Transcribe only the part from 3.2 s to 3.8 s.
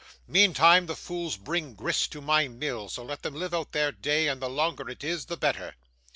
them live out